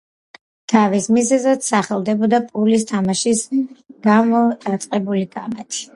დავის 0.71 1.07
მიზეზად 1.17 1.67
სახელდებოდა 1.67 2.39
პულის 2.47 2.87
თამაშის 2.93 3.45
გამო 4.09 4.41
დაწყებული 4.65 5.29
კამათი. 5.37 5.87